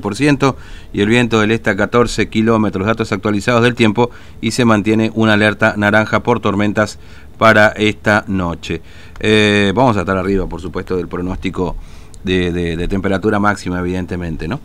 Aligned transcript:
7% 0.00 0.54
y 0.92 1.00
el 1.00 1.08
viento 1.08 1.40
del 1.40 1.50
este 1.50 1.70
a 1.70 1.76
14 1.76 2.28
kilómetros. 2.28 2.86
Datos 2.86 3.12
actualizados 3.12 3.62
del 3.62 3.74
tiempo 3.74 4.10
y 4.40 4.50
se 4.52 4.64
mantiene 4.64 5.10
una 5.14 5.34
alerta 5.34 5.74
naranja 5.76 6.20
por 6.20 6.40
tormentas 6.40 6.98
para 7.38 7.68
esta 7.68 8.24
noche. 8.26 8.82
Eh, 9.20 9.72
vamos 9.74 9.96
a 9.96 10.00
estar 10.00 10.16
arriba, 10.16 10.46
por 10.46 10.60
supuesto, 10.60 10.96
del 10.96 11.08
pronóstico 11.08 11.76
de, 12.22 12.86
temperatura 12.88 13.38
máxima, 13.38 13.78
evidentemente. 13.78 14.48
¿no? 14.48 14.60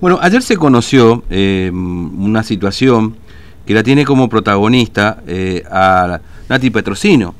Bueno, 0.00 0.18
ayer 0.20 0.42
se 0.42 0.56
conoció 0.56 1.24
eh, 1.30 1.70
una 1.72 2.42
situación 2.42 3.16
que 3.66 3.74
la 3.74 3.82
tiene 3.82 4.04
como 4.04 4.28
protagonista 4.28 5.22
eh, 5.26 5.62
a 5.70 6.20
Nati 6.48 6.70
Petrosino. 6.70 7.34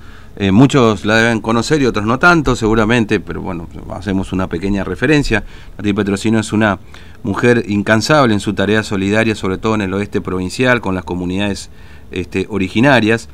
Muchos 0.51 1.05
la 1.05 1.17
deben 1.17 1.41
conocer 1.41 1.83
y 1.83 1.87
otros 1.87 2.07
no 2.07 2.19
tanto, 2.19 2.57
seguramente, 2.57 3.21
pero 3.21 3.43
bueno, 3.43 3.69
hacemos 3.91 4.33
una 4.33 4.49
pequeña 4.49 4.83
referencia. 4.83 5.45
Nati 5.77 5.93
Petrosino 5.93 6.39
es 6.39 6.53
una 6.53 6.79
mujer 7.23 7.65
incansable 7.69 8.35
en 8.35 8.41
su 8.41 8.55
tarea 8.55 8.83
solidaria, 8.83 9.35
sobre 9.35 9.59
todo 9.59 9.75
en 9.75 9.83
el 9.83 9.95
oeste 9.95 10.21
provincial, 10.21 10.81
con 10.81 10.95
las 10.95 11.05
comunidades 11.05 11.71
este, 12.11 12.47
originarias. 12.49 13.29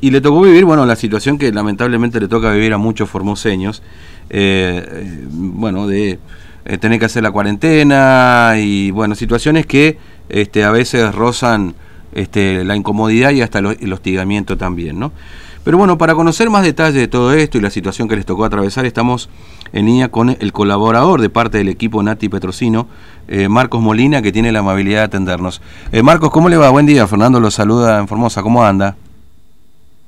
Y 0.00 0.10
le 0.10 0.20
tocó 0.20 0.42
vivir, 0.42 0.64
bueno, 0.64 0.86
la 0.86 0.96
situación 0.96 1.38
que 1.38 1.50
lamentablemente 1.52 2.20
le 2.20 2.28
toca 2.28 2.52
vivir 2.52 2.72
a 2.72 2.78
muchos 2.78 3.10
formoseños, 3.10 3.82
eh, 4.30 4.86
eh, 4.86 5.24
bueno, 5.28 5.88
de 5.88 6.20
eh, 6.64 6.78
tener 6.78 7.00
que 7.00 7.06
hacer 7.06 7.22
la 7.22 7.32
cuarentena 7.32 8.54
y, 8.58 8.92
bueno, 8.92 9.16
situaciones 9.16 9.66
que 9.66 9.98
este, 10.28 10.62
a 10.62 10.70
veces 10.70 11.12
rozan 11.14 11.74
este, 12.12 12.64
la 12.64 12.76
incomodidad 12.76 13.32
y 13.32 13.42
hasta 13.42 13.58
el 13.58 13.92
hostigamiento 13.92 14.56
también, 14.56 15.00
¿no? 15.00 15.12
Pero 15.68 15.76
bueno, 15.76 15.98
para 15.98 16.14
conocer 16.14 16.48
más 16.48 16.62
detalles 16.62 16.94
de 16.94 17.08
todo 17.08 17.34
esto 17.34 17.58
y 17.58 17.60
la 17.60 17.68
situación 17.68 18.08
que 18.08 18.16
les 18.16 18.24
tocó 18.24 18.46
atravesar, 18.46 18.86
estamos 18.86 19.28
en 19.74 19.84
línea 19.84 20.08
con 20.08 20.30
el 20.30 20.50
colaborador 20.50 21.20
de 21.20 21.28
parte 21.28 21.58
del 21.58 21.68
equipo 21.68 22.02
Nati 22.02 22.30
Petrosino, 22.30 22.86
Marcos 23.50 23.82
Molina, 23.82 24.22
que 24.22 24.32
tiene 24.32 24.50
la 24.50 24.60
amabilidad 24.60 25.00
de 25.00 25.04
atendernos. 25.04 25.60
Marcos, 26.02 26.30
¿cómo 26.30 26.48
le 26.48 26.56
va? 26.56 26.70
Buen 26.70 26.86
día, 26.86 27.06
Fernando 27.06 27.38
lo 27.38 27.50
saluda 27.50 27.98
en 27.98 28.08
Formosa, 28.08 28.42
¿cómo 28.42 28.64
anda? 28.64 28.96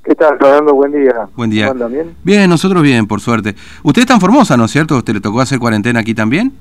¿Qué 0.03 0.15
tal, 0.15 0.39
Fernando? 0.39 0.73
Buen 0.73 0.93
día. 0.93 1.29
Buen 1.37 1.51
día. 1.51 1.69
¿Cómo 1.69 1.89
bien? 1.91 2.17
Bien, 2.25 2.49
nosotros 2.49 2.83
bien, 2.83 3.07
por 3.07 3.21
suerte. 3.21 3.55
Usted 3.83 4.01
está 4.01 4.15
en 4.15 4.21
Formosa, 4.23 4.57
¿no 4.57 4.65
es 4.65 4.71
cierto? 4.71 4.97
¿Usted 4.97 5.13
le 5.13 5.21
tocó 5.21 5.43
hacer 5.43 5.59
cuarentena 5.59 6.01
aquí 6.01 6.15
también? 6.15 6.55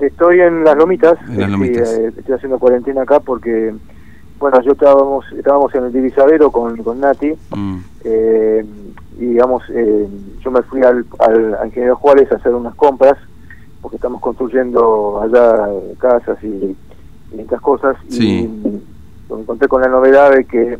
Estoy 0.00 0.40
en 0.40 0.64
Las 0.64 0.76
Lomitas. 0.76 1.16
En 1.28 1.42
Las 1.42 1.48
Lomitas. 1.48 1.88
Eh, 1.92 2.12
estoy 2.18 2.34
haciendo 2.34 2.58
cuarentena 2.58 3.02
acá 3.02 3.20
porque, 3.20 3.72
bueno, 4.44 4.60
yo 4.60 4.72
estábamos, 4.72 5.24
estábamos 5.32 5.74
en 5.74 5.84
el 5.84 5.92
divisadero 5.94 6.50
con, 6.50 6.76
con 6.82 7.00
Nati. 7.00 7.32
Mm. 7.56 7.78
Eh, 8.04 8.66
y, 9.18 9.24
digamos, 9.24 9.62
eh, 9.70 10.06
yo 10.40 10.50
me 10.50 10.60
fui 10.60 10.82
al, 10.82 11.06
al, 11.18 11.64
Ingeniero 11.64 11.96
Juárez 11.96 12.30
a 12.30 12.34
hacer 12.34 12.54
unas 12.54 12.74
compras 12.74 13.16
porque 13.80 13.96
estamos 13.96 14.20
construyendo 14.20 15.22
allá 15.22 15.66
casas 15.96 16.36
y, 16.44 16.76
y 17.32 17.40
estas 17.40 17.62
cosas. 17.62 17.96
Sí. 18.10 18.40
Y 18.40 19.32
me 19.32 19.40
encontré 19.40 19.66
con 19.66 19.80
la 19.80 19.88
novedad 19.88 20.30
de 20.32 20.44
que 20.44 20.78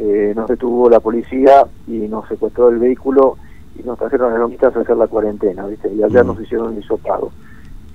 eh, 0.00 0.32
nos 0.34 0.48
detuvo 0.48 0.90
la 0.90 0.98
policía 0.98 1.64
y 1.86 2.08
nos 2.08 2.26
secuestró 2.26 2.70
el 2.70 2.80
vehículo 2.80 3.36
y 3.78 3.84
nos 3.84 4.00
trajeron 4.00 4.32
a 4.32 4.38
Lomitas 4.38 4.74
a 4.74 4.80
hacer 4.80 4.96
la 4.96 5.06
cuarentena, 5.06 5.64
¿viste? 5.68 5.94
Y 5.94 6.02
ayer 6.02 6.24
mm. 6.24 6.26
nos 6.26 6.40
hicieron 6.40 6.72
un 6.72 6.78
hisopado, 6.78 7.30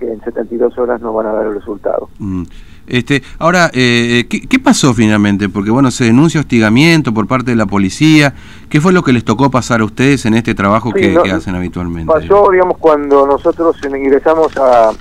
que 0.01 0.11
en 0.11 0.21
72 0.21 0.77
horas 0.77 0.99
nos 0.99 1.13
van 1.13 1.27
a 1.27 1.31
dar 1.31 1.45
el 1.45 1.53
resultado. 1.53 2.09
Mm. 2.17 2.43
Este, 2.87 3.21
ahora, 3.37 3.69
eh, 3.73 4.25
¿qué, 4.27 4.59
pasó 4.59 4.93
finalmente? 4.93 5.47
Porque 5.47 5.69
bueno, 5.69 5.91
se 5.91 6.05
denuncia 6.05 6.41
hostigamiento 6.41 7.13
por 7.13 7.27
parte 7.27 7.51
de 7.51 7.55
la 7.55 7.67
policía. 7.67 8.33
¿Qué 8.69 8.81
fue 8.81 8.91
lo 8.91 9.03
que 9.03 9.13
les 9.13 9.23
tocó 9.23 9.49
pasar 9.51 9.81
a 9.81 9.85
ustedes 9.85 10.25
en 10.25 10.33
este 10.33 10.55
trabajo 10.55 10.91
que, 10.91 11.17
hacen 11.31 11.55
habitualmente? 11.55 12.11
Pasó, 12.11 12.49
digamos, 12.51 12.77
cuando 12.79 13.27
nosotros 13.27 13.77
ingresamos 13.85 14.57
a, 14.57 14.91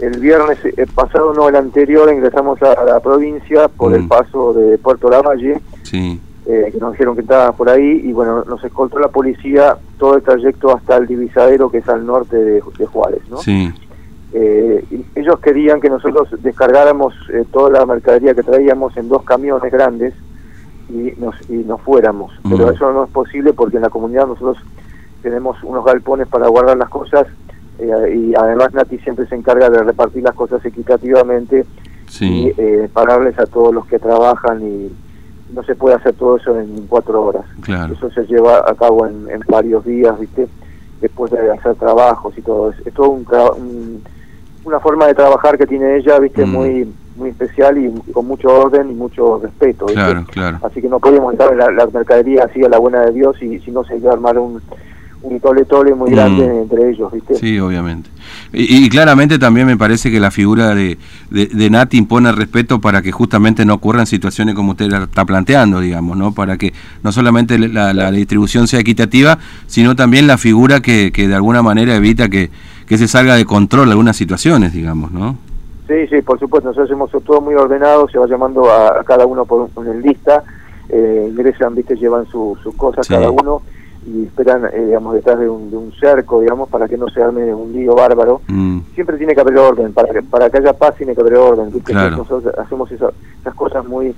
el 0.00 0.18
viernes 0.20 0.58
eh, 0.64 0.86
pasado, 0.94 1.32
no 1.32 1.48
el 1.48 1.56
anterior, 1.56 2.12
ingresamos 2.12 2.60
a 2.62 2.84
la 2.84 3.00
provincia 3.00 3.68
por 3.68 3.94
el 3.94 4.02
mm. 4.02 4.08
paso 4.08 4.52
de 4.52 4.76
Puerto 4.76 5.08
Lavalle, 5.08 5.60
sí. 5.84 6.20
eh, 6.46 6.68
que 6.72 6.78
nos 6.78 6.92
dijeron 6.92 7.14
que 7.14 7.22
estaba 7.22 7.52
por 7.52 7.70
ahí, 7.70 8.02
y 8.04 8.12
bueno, 8.12 8.44
nos 8.44 8.62
escoltó 8.64 8.98
la 8.98 9.08
policía 9.08 9.78
todo 9.98 10.16
el 10.16 10.22
trayecto 10.22 10.76
hasta 10.76 10.96
el 10.96 11.06
divisadero 11.06 11.70
que 11.70 11.78
es 11.78 11.88
al 11.88 12.04
norte 12.04 12.36
de, 12.36 12.60
Juárez, 12.60 13.22
¿no? 13.30 13.38
Sí. 13.38 13.72
Eh, 14.32 14.84
ellos 15.14 15.40
querían 15.40 15.80
que 15.80 15.88
nosotros 15.88 16.28
descargáramos 16.42 17.14
eh, 17.32 17.44
toda 17.50 17.70
la 17.70 17.86
mercadería 17.86 18.34
que 18.34 18.42
traíamos 18.42 18.96
en 18.96 19.08
dos 19.08 19.22
camiones 19.22 19.72
grandes 19.72 20.14
y 20.90 21.12
nos, 21.18 21.34
y 21.48 21.64
nos 21.64 21.80
fuéramos, 21.80 22.32
pero 22.48 22.70
eso 22.70 22.92
no 22.92 23.04
es 23.04 23.10
posible 23.10 23.52
porque 23.52 23.76
en 23.76 23.82
la 23.82 23.90
comunidad 23.90 24.26
nosotros 24.26 24.58
tenemos 25.22 25.62
unos 25.62 25.84
galpones 25.84 26.28
para 26.28 26.48
guardar 26.48 26.76
las 26.76 26.88
cosas 26.88 27.26
eh, 27.78 28.16
y 28.16 28.34
además 28.34 28.74
Nati 28.74 28.98
siempre 28.98 29.26
se 29.26 29.34
encarga 29.34 29.70
de 29.70 29.82
repartir 29.82 30.22
las 30.22 30.34
cosas 30.34 30.64
equitativamente 30.64 31.64
y 32.20 32.52
eh, 32.56 32.88
pararles 32.92 33.38
a 33.38 33.46
todos 33.46 33.74
los 33.74 33.86
que 33.86 33.98
trabajan 33.98 34.62
y 34.62 34.90
no 35.54 35.62
se 35.62 35.74
puede 35.74 35.96
hacer 35.96 36.14
todo 36.14 36.36
eso 36.36 36.58
en 36.58 36.86
cuatro 36.86 37.22
horas. 37.22 37.44
Eso 37.90 38.10
se 38.10 38.26
lleva 38.26 38.58
a 38.58 38.74
cabo 38.74 39.06
en, 39.06 39.26
varios 39.48 39.84
días, 39.84 40.18
¿viste? 40.18 40.48
Después 41.00 41.30
de 41.30 41.50
hacer 41.52 41.74
trabajos 41.76 42.36
y 42.36 42.42
todo. 42.42 42.70
Es, 42.70 42.86
es 42.86 42.92
todo 42.94 43.10
un, 43.10 44.02
una 44.68 44.80
forma 44.80 45.06
de 45.06 45.14
trabajar 45.14 45.58
que 45.58 45.66
tiene 45.66 45.96
ella, 45.96 46.18
¿viste? 46.18 46.44
Mm. 46.44 46.50
Muy 46.50 46.88
muy 47.18 47.30
especial 47.30 47.76
y, 47.76 48.12
con 48.12 48.26
mucho 48.26 48.48
orden 48.48 48.90
y 48.90 48.94
mucho 48.94 49.40
respeto. 49.42 49.86
Claro, 49.86 50.24
claro. 50.30 50.58
Así 50.62 50.80
que 50.80 50.88
no 50.88 51.00
podemos 51.00 51.32
entrar 51.32 51.52
en 51.52 51.58
la, 51.58 51.86
mercadería 51.86 52.44
así 52.44 52.64
a 52.64 52.68
la 52.68 52.78
buena 52.78 53.02
de 53.02 53.12
Dios 53.12 53.42
y 53.42 53.58
si 53.58 53.70
no 53.70 53.84
se 53.84 53.96
iba 53.96 54.10
a 54.10 54.14
armar 54.14 54.38
un, 54.38 54.62
un 55.22 55.40
tole 55.40 55.64
tole 55.64 55.94
muy 55.94 56.12
grande 56.12 56.46
mm. 56.46 56.62
entre 56.62 56.90
ellos, 56.90 57.12
¿viste? 57.12 57.34
Sí, 57.34 57.58
obviamente. 57.58 58.08
Y, 58.52 58.88
claramente 58.88 59.38
también 59.38 59.66
me 59.66 59.76
parece 59.76 60.10
que 60.10 60.20
la 60.20 60.30
figura 60.30 60.74
de, 60.74 60.98
de, 61.30 61.70
Nati 61.70 61.98
impone 61.98 62.30
respeto 62.32 62.80
para 62.80 63.02
que 63.02 63.10
justamente 63.10 63.64
no 63.64 63.74
ocurran 63.74 64.06
situaciones 64.06 64.54
como 64.54 64.72
usted 64.72 64.92
está 64.92 65.24
planteando, 65.24 65.80
digamos, 65.80 66.16
¿no? 66.16 66.32
Para 66.32 66.56
que 66.56 66.72
no 67.02 67.10
solamente 67.10 67.58
la, 67.58 68.10
distribución 68.10 68.68
sea 68.68 68.80
equitativa, 68.80 69.38
sino 69.66 69.96
también 69.96 70.26
la 70.26 70.38
figura 70.38 70.80
que, 70.80 71.10
que 71.12 71.26
de 71.26 71.34
alguna 71.34 71.62
manera 71.62 71.96
evita 71.96 72.28
que, 72.28 72.50
que 72.88 72.98
se 72.98 73.06
salga 73.06 73.36
de 73.36 73.44
control 73.44 73.90
algunas 73.90 74.16
situaciones, 74.16 74.72
digamos, 74.72 75.12
¿no? 75.12 75.36
Sí, 75.86 76.06
sí, 76.08 76.20
por 76.22 76.38
supuesto, 76.38 76.68
nosotros 76.68 76.90
hacemos 76.90 77.10
todo 77.24 77.40
muy 77.40 77.54
ordenado, 77.54 78.08
se 78.08 78.18
va 78.18 78.26
llamando 78.26 78.70
a, 78.70 79.02
cada 79.04 79.26
uno 79.26 79.46
por 79.46 79.70
una 79.74 79.94
lista, 79.94 80.42
eh, 80.88 81.28
ingresan, 81.30 81.74
viste, 81.74 81.96
llevan 81.96 82.26
sus 82.26 82.58
cosas 82.76 83.08
cada 83.08 83.30
uno 83.30 83.62
y 84.06 84.24
esperan, 84.24 84.66
eh, 84.66 84.86
digamos, 84.86 85.14
detrás 85.14 85.38
de 85.38 85.48
un, 85.48 85.70
de 85.70 85.76
un, 85.76 85.92
cerco, 85.92 86.40
digamos, 86.40 86.68
para 86.68 86.88
que 86.88 86.96
no 86.96 87.08
se 87.08 87.22
arme 87.22 87.54
un 87.54 87.72
lío 87.72 87.94
bárbaro. 87.94 88.42
Mm. 88.48 88.80
Siempre 88.94 89.16
tiene 89.16 89.34
que 89.34 89.40
haber 89.40 89.56
orden, 89.58 89.92
para 89.92 90.12
que, 90.12 90.22
para 90.22 90.50
que 90.50 90.58
haya 90.58 90.72
paz 90.72 90.94
tiene 90.96 91.14
que 91.14 91.20
haber 91.20 91.36
orden. 91.36 91.70
Nosotros 91.70 92.54
hacemos 92.58 92.90
esas 92.92 93.12
cosas 93.54 93.86
muy 93.86 94.14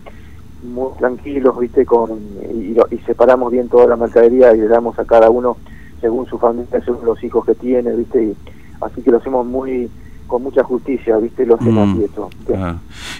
muy 0.62 0.92
tranquilos, 0.98 1.58
¿viste? 1.58 1.86
Con, 1.86 2.18
y, 2.52 2.98
separamos 3.06 3.50
bien 3.50 3.68
toda 3.68 3.86
la 3.86 3.96
mercadería 3.96 4.54
y 4.54 4.58
le 4.58 4.68
damos 4.68 4.98
a 4.98 5.04
cada 5.04 5.30
uno 5.30 5.56
según 6.00 6.26
su 6.26 6.38
familia, 6.38 6.80
según 6.84 7.04
los 7.04 7.22
hijos 7.24 7.44
que 7.44 7.54
tiene, 7.54 7.92
¿viste? 7.94 8.22
Y, 8.22 8.36
así 8.80 9.02
que 9.02 9.10
lo 9.10 9.18
hacemos 9.18 9.46
muy 9.46 9.90
con 10.26 10.44
mucha 10.44 10.62
justicia, 10.62 11.16
¿viste? 11.18 11.44
Lo 11.44 11.56
hacemos 11.56 11.88
mm. 11.88 12.02
eso. 12.04 12.30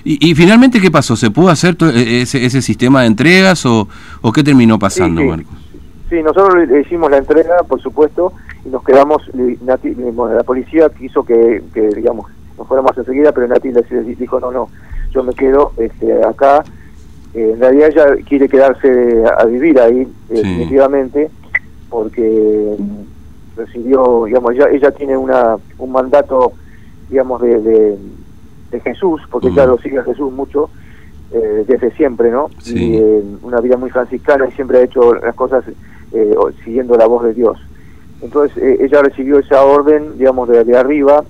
¿Y, 0.04 0.30
¿Y, 0.30 0.34
finalmente 0.36 0.80
qué 0.80 0.92
pasó? 0.92 1.16
¿Se 1.16 1.30
pudo 1.30 1.48
hacer 1.48 1.76
e, 1.92 2.22
ese, 2.22 2.44
ese 2.44 2.62
sistema 2.62 3.00
de 3.00 3.08
entregas 3.08 3.66
o, 3.66 3.88
o 4.22 4.32
qué 4.32 4.44
terminó 4.44 4.78
pasando, 4.78 5.22
Marcos? 5.24 5.60
Sí, 6.10 6.22
nosotros 6.24 6.68
le 6.68 6.80
hicimos 6.80 7.08
la 7.08 7.18
entrega, 7.18 7.62
por 7.68 7.80
supuesto, 7.80 8.32
y 8.64 8.68
nos 8.68 8.82
quedamos, 8.82 9.22
la 9.32 10.42
policía 10.44 10.88
quiso 10.90 11.24
que, 11.24 11.62
digamos, 11.94 12.26
nos 12.58 12.66
fuéramos 12.66 12.98
enseguida, 12.98 13.30
pero 13.30 13.46
Nati 13.46 13.70
dijo, 14.18 14.40
no, 14.40 14.50
no, 14.50 14.68
yo 15.12 15.22
me 15.22 15.32
quedo 15.34 15.72
este, 15.76 16.24
acá. 16.24 16.64
Eh, 17.32 17.52
en 17.54 17.60
realidad 17.60 17.88
ella 17.90 18.24
quiere 18.28 18.48
quedarse 18.48 19.22
a, 19.38 19.44
vivir 19.44 19.78
ahí, 19.78 20.08
definitivamente, 20.28 21.30
porque 21.88 22.76
recibió, 23.56 24.24
digamos, 24.26 24.54
ella, 24.54 24.68
ella 24.70 24.90
tiene 24.92 25.16
una, 25.16 25.56
un 25.78 25.92
mandato, 25.92 26.52
digamos, 27.08 27.40
de, 27.42 27.60
de, 27.60 28.80
Jesús, 28.84 29.20
porque 29.30 29.48
ella 29.48 29.66
lo 29.66 29.78
sigue 29.78 29.98
a 29.98 30.04
Jesús 30.04 30.32
mucho, 30.32 30.70
eh, 31.32 31.64
desde 31.66 31.90
siempre, 31.92 32.30
¿no? 32.30 32.50
Y 32.64 32.96
eh, 32.96 33.22
una 33.42 33.60
vida 33.60 33.76
muy 33.76 33.90
franciscana 33.90 34.46
y 34.46 34.52
siempre 34.52 34.78
ha 34.78 34.82
hecho 34.82 35.14
las 35.14 35.34
cosas 35.34 35.64
eh, 36.12 36.34
siguiendo 36.64 36.96
la 36.96 37.06
voz 37.06 37.22
de 37.22 37.34
Dios. 37.34 37.56
Entonces 38.20 38.56
eh, 38.60 38.78
ella 38.80 39.00
recibió 39.00 39.38
esa 39.38 39.62
orden, 39.64 40.18
digamos, 40.18 40.48
de, 40.48 40.64
de 40.64 40.76
arriba, 40.76 41.22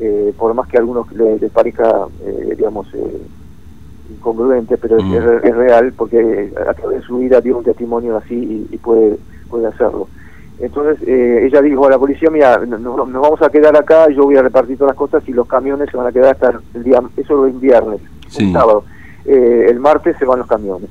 eh, 0.00 0.34
por 0.36 0.52
más 0.54 0.66
que 0.66 0.76
a 0.76 0.80
algunos 0.80 1.10
les, 1.12 1.50
parezca, 1.52 2.06
digamos, 2.56 2.88
incongruente, 4.10 4.76
pero 4.76 4.98
es, 4.98 5.04
mm. 5.04 5.56
real, 5.56 5.92
porque 5.96 6.52
a 6.68 6.74
través 6.74 7.00
de 7.00 7.06
su 7.06 7.18
vida 7.18 7.40
dio 7.40 7.58
un 7.58 7.64
testimonio 7.64 8.16
así 8.16 8.66
y, 8.70 8.76
puede, 8.78 9.18
puede 9.48 9.66
hacerlo. 9.66 10.08
Entonces 10.60 11.06
ella 11.06 11.62
dijo 11.62 11.86
a 11.86 11.90
la 11.90 11.98
policía, 11.98 12.30
mira, 12.30 12.58
nos, 12.58 13.12
vamos 13.12 13.40
a 13.42 13.48
quedar 13.48 13.76
acá, 13.76 14.08
yo 14.10 14.24
voy 14.24 14.36
a 14.36 14.42
repartir 14.42 14.76
todas 14.76 14.90
las 14.90 14.98
cosas 14.98 15.22
y 15.28 15.32
los 15.32 15.46
camiones 15.46 15.88
se 15.90 15.96
van 15.96 16.06
a 16.08 16.12
quedar 16.12 16.32
hasta 16.32 16.60
el 16.74 16.82
día, 16.82 17.00
eso 17.16 17.46
es 17.46 17.60
viernes, 17.60 18.00
el 18.38 18.52
sábado. 18.52 18.84
el 19.24 19.78
martes 19.78 20.16
se 20.18 20.24
van 20.24 20.40
los 20.40 20.48
camiones. 20.48 20.90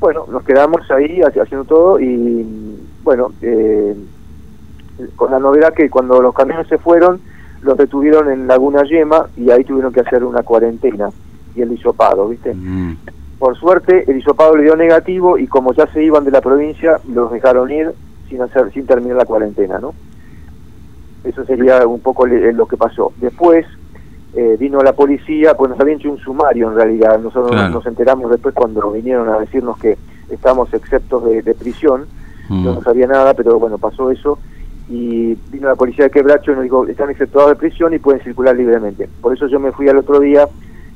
Bueno, 0.00 0.24
nos 0.30 0.42
quedamos 0.44 0.90
ahí 0.90 1.20
haciendo 1.22 1.64
todo 1.64 2.00
y 2.00 2.78
bueno, 3.02 3.32
eh, 3.42 3.96
con 5.16 5.30
la 5.30 5.38
novedad 5.38 5.72
que 5.72 5.90
cuando 5.90 6.20
los 6.20 6.34
camiones 6.34 6.68
se 6.68 6.78
fueron, 6.78 7.20
los 7.62 7.76
detuvieron 7.76 8.30
en 8.30 8.46
Laguna 8.46 8.82
Yema 8.84 9.26
y 9.36 9.50
ahí 9.50 9.64
tuvieron 9.64 9.92
que 9.92 10.00
hacer 10.00 10.22
una 10.22 10.42
cuarentena 10.42 11.10
y 11.54 11.62
el 11.62 11.72
hisopado, 11.72 12.28
¿viste? 12.28 12.54
Mm. 12.54 12.96
Por 13.38 13.56
suerte 13.56 14.04
el 14.08 14.18
hisopado 14.18 14.56
le 14.56 14.64
dio 14.64 14.76
negativo 14.76 15.38
y 15.38 15.46
como 15.46 15.72
ya 15.72 15.86
se 15.88 16.02
iban 16.02 16.24
de 16.24 16.30
la 16.30 16.40
provincia, 16.40 17.00
los 17.12 17.32
dejaron 17.32 17.70
ir 17.70 17.92
sin 18.28 18.42
hacer 18.42 18.72
sin 18.72 18.86
terminar 18.86 19.16
la 19.16 19.24
cuarentena, 19.24 19.78
¿no? 19.78 19.94
Eso 21.24 21.44
sería 21.44 21.86
un 21.86 22.00
poco 22.00 22.26
lo 22.26 22.66
que 22.66 22.76
pasó. 22.76 23.12
Después 23.16 23.66
eh, 24.34 24.56
vino 24.58 24.80
la 24.82 24.92
policía, 24.92 25.54
pues 25.54 25.70
nos 25.70 25.80
habían 25.80 25.98
hecho 25.98 26.10
un 26.10 26.18
sumario 26.18 26.68
en 26.68 26.76
realidad, 26.76 27.18
nosotros 27.18 27.70
nos 27.70 27.84
enteramos 27.86 28.30
después 28.30 28.54
cuando 28.54 28.90
vinieron 28.92 29.28
a 29.28 29.38
decirnos 29.38 29.78
que 29.78 29.98
estamos 30.30 30.72
exceptos 30.74 31.24
de, 31.24 31.54
prisión, 31.54 32.06
mm. 32.48 32.64
no 32.64 32.82
sabía 32.82 33.06
nada, 33.06 33.34
pero 33.34 33.58
bueno, 33.58 33.78
pasó 33.78 34.10
eso 34.10 34.38
y 34.88 35.34
vino 35.50 35.68
la 35.68 35.74
policía 35.74 36.04
de 36.04 36.10
Quebracho 36.10 36.52
y 36.52 36.54
nos 36.54 36.64
dijo, 36.64 36.86
están 36.86 37.10
exceptuados 37.10 37.50
de 37.50 37.56
prisión 37.56 37.92
y 37.92 37.98
pueden 37.98 38.22
circular 38.22 38.56
libremente. 38.56 39.08
Por 39.20 39.34
eso 39.34 39.46
yo 39.46 39.60
me 39.60 39.72
fui 39.72 39.88
al 39.88 39.98
otro 39.98 40.20
día 40.20 40.48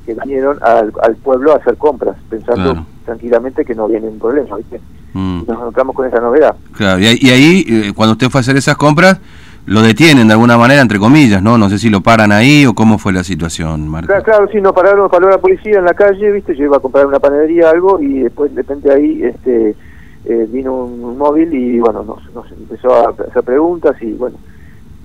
que 0.07 0.15
vinieron 0.15 0.59
al, 0.63 1.17
pueblo 1.17 1.53
a 1.53 1.57
hacer 1.57 1.77
compras, 1.77 2.17
pensando 2.29 2.87
tranquilamente 3.05 3.65
que 3.65 3.75
no 3.75 3.89
viene 3.89 4.09
un 4.09 4.19
problema, 4.19 4.57
¿viste? 4.57 4.81
Mm. 5.13 5.43
Nos 5.47 5.59
encontramos 5.59 5.95
con 5.95 6.07
esa 6.07 6.21
novedad. 6.21 6.55
Claro, 6.77 7.01
y, 7.01 7.07
ahí, 7.07 7.65
eh, 7.69 7.93
cuando 7.95 8.13
usted 8.13 8.29
fue 8.31 8.41
a 8.41 8.43
hacer 8.43 8.57
esas 8.57 8.77
compras, 8.77 9.21
lo 9.67 9.83
detienen 9.83 10.27
de 10.27 10.33
alguna 10.33 10.59
manera, 10.59 10.81
entre 10.81 10.99
comillas, 10.99 11.43
¿no? 11.43 11.57
No 11.57 11.69
sé 11.69 11.79
si 11.79 11.89
lo 11.89 12.01
paran 12.01 12.33
ahí 12.33 12.67
o 12.67 12.75
cómo 12.75 12.99
fue 12.99 13.13
la 13.13 13.23
situación, 13.23 13.89
Marco. 13.89 14.09
Claro, 14.09 14.25
claro 14.25 14.49
sí, 14.51 14.61
nos 14.61 14.73
pararon, 14.73 15.09
paró 15.09 15.31
la 15.31 15.39
policía 15.39 15.79
en 15.79 15.85
la 15.85 15.95
calle, 15.95 16.33
¿viste? 16.33 16.57
Yo 16.57 16.65
iba 16.65 16.79
a 16.79 16.81
comprar 16.81 17.07
una 17.07 17.21
panadería 17.21 17.71
algo 17.71 18.01
y 18.01 18.21
después 18.21 18.53
de 18.55 18.63
repente 18.63 18.93
ahí 18.93 19.23
este 19.23 19.77
eh, 20.25 20.47
vino 20.49 20.75
un, 20.75 21.19
móvil 21.19 21.53
y 21.53 21.79
bueno, 21.79 22.03
nos, 22.03 22.53
empezó 22.53 22.95
a 22.95 23.11
hacer 23.11 23.43
preguntas 23.43 23.97
y 24.01 24.13
bueno, 24.13 24.37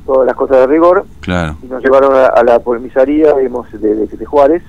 todas 0.05 0.25
las 0.25 0.35
cosas 0.35 0.57
de 0.57 0.67
rigor. 0.67 1.05
Claro. 1.21 1.57
Y 1.63 1.67
nos 1.67 1.83
llevaron 1.83 2.13
a, 2.15 2.44
la 2.44 2.59
comisaría 2.59 3.33
de, 3.33 3.49
de, 3.49 4.25
Juárez, 4.25 4.63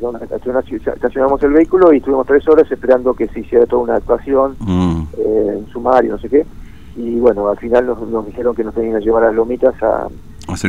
donde 0.00 0.24
estacionamos 0.24 1.42
el 1.42 1.52
vehículo 1.52 1.92
y 1.92 1.98
estuvimos 1.98 2.26
tres 2.26 2.46
horas 2.48 2.70
esperando 2.70 3.14
que 3.14 3.28
se 3.28 3.40
hiciera 3.40 3.66
toda 3.66 3.82
una 3.82 3.96
actuación, 3.96 4.56
mm. 4.58 5.02
eh, 5.18 5.56
en 5.58 5.66
sumario, 5.68 6.12
no 6.12 6.18
sé 6.18 6.28
qué 6.28 6.46
y 6.96 7.18
bueno, 7.20 7.48
al 7.48 7.58
final 7.58 7.86
nos, 7.86 8.26
dijeron 8.26 8.54
que 8.54 8.64
nos 8.64 8.74
tenían 8.74 8.98
que 8.98 9.04
llevar 9.04 9.24
a 9.24 9.26
las 9.26 9.36
lomitas 9.36 9.74
a... 9.82 10.08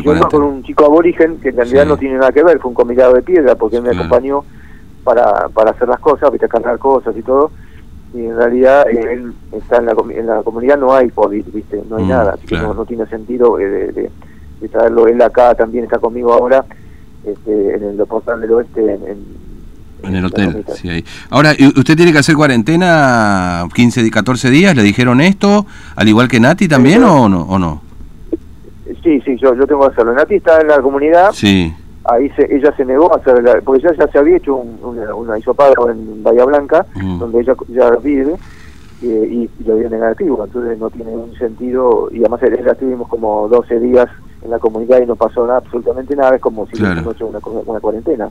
Yo 0.04 0.30
con 0.30 0.44
un 0.44 0.64
chico 0.64 0.86
aborigen 0.86 1.38
que 1.40 1.50
en 1.50 1.56
realidad 1.56 1.88
no 1.88 1.98
tiene 1.98 2.16
nada 2.16 2.32
que 2.32 2.44
ver, 2.44 2.60
fue 2.60 2.70
un 2.70 2.76
combinado 2.76 3.14
de 3.14 3.24
piedra 3.24 3.56
porque 3.56 3.78
él 3.78 3.84
me 3.84 3.90
acompañó 3.90 4.44
para, 5.04 5.50
para 5.50 5.72
hacer 5.72 5.88
las 5.88 6.00
cosas, 6.00 6.30
para 6.30 6.48
cargar 6.48 6.78
cosas 6.78 7.18
y 7.18 7.24
todo. 7.24 7.52
Y 8.14 8.26
en 8.26 8.36
realidad 8.36 8.88
eh, 8.90 9.14
él 9.14 9.34
está 9.54 9.78
en 9.78 9.88
la, 9.88 9.96
en 10.12 10.28
la 10.28 10.44
comunidad, 10.44 10.78
no 10.78 10.94
hay 10.94 11.10
COVID, 11.10 11.46
¿viste? 11.52 11.82
No 11.90 11.96
hay 11.96 12.04
mm, 12.04 12.10
nada, 12.10 12.34
así 12.34 12.46
que 12.46 12.58
no, 12.60 12.86
tiene 12.86 13.08
sentido 13.08 13.58
eh, 13.60 13.68
de, 13.68 14.12
de, 14.60 14.70
traerlo. 14.70 15.08
Él 15.08 15.20
acá 15.22 15.56
también 15.56 15.86
está 15.86 15.98
conmigo 15.98 16.32
ahora 16.32 16.64
este, 17.26 17.76
en 17.76 17.84
el 17.84 18.06
portal 18.06 18.42
del 18.42 18.52
oeste, 18.52 18.94
en 18.94 19.42
en 20.04 20.16
el 20.16 20.26
hotel, 20.26 20.66
sí, 20.74 20.90
ahí. 20.90 21.06
Ahora, 21.30 21.52
¿usted 21.52 21.96
tiene 21.96 22.12
que 22.12 22.18
hacer 22.18 22.36
cuarentena 22.36 23.68
15, 23.74 24.10
14 24.10 24.50
días? 24.50 24.76
¿Le 24.76 24.84
dijeron 24.84 25.22
esto? 25.22 25.66
¿Al 25.96 26.08
igual 26.08 26.28
que 26.28 26.40
Nati 26.40 26.68
también 26.68 27.04
o, 27.04 27.30
no, 27.30 27.44
o 27.44 27.60
no? 27.60 27.82
Sí, 29.04 29.22
sí, 29.22 29.38
yo, 29.38 29.54
yo 29.56 29.68
tengo 29.68 29.82
que 29.82 29.94
hacerlo. 29.94 30.14
Nati 30.14 30.36
está 30.36 30.60
en 30.60 30.68
la 30.68 30.82
comunidad. 30.82 31.32
Sí. 31.34 31.74
Ahí 32.06 32.30
se, 32.32 32.48
ella 32.56 32.74
se 32.76 32.84
negó 32.84 33.14
a 33.14 33.18
hacer, 33.18 33.62
porque 33.64 33.84
ya, 33.84 33.94
ya 33.94 34.12
se 34.12 34.18
había 34.18 34.38
hecho 34.38 34.56
un, 34.56 34.80
una, 34.82 35.14
una 35.14 35.36
en 35.38 36.24
Bahía 36.24 36.46
Blanca, 36.46 36.86
mm. 36.96 37.20
donde 37.20 37.42
ella 37.42 37.54
ya 37.70 37.92
vive, 37.98 38.36
y, 39.02 39.08
y, 39.08 39.50
lo 39.66 39.76
dio 39.76 39.90
negativo. 39.90 40.44
Entonces 40.44 40.78
no 40.80 40.90
tiene 40.90 41.12
un 41.12 41.34
sentido, 41.36 42.10
y 42.12 42.20
además 42.20 42.42
ella 42.44 42.72
estuvimos 42.72 43.08
como 43.08 43.48
12 43.48 43.80
días 43.80 44.08
en 44.44 44.52
la 44.52 44.60
comunidad 44.60 45.02
y 45.02 45.06
no 45.06 45.16
pasó 45.16 45.46
nada, 45.46 45.60
absolutamente 45.60 46.16
nada, 46.16 46.36
es 46.36 46.42
como 46.42 46.66
si 46.68 46.74
claro. 46.74 46.94
hubiésemos 46.94 47.16
hecho 47.16 47.28
una, 47.28 47.64
una 47.66 47.80
cuarentena, 47.80 48.30